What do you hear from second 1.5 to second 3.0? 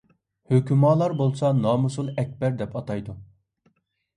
نامۇسۇل ئەكبەر دەپ